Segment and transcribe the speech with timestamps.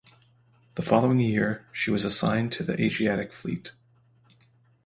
[0.73, 3.73] The following year, she was assigned to the Asiatic Fleet.